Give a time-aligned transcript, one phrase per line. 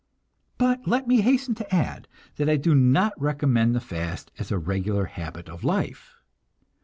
[0.57, 2.07] But let me hasten to add
[2.37, 6.15] that I do not recommend the fast as a regular habit of life.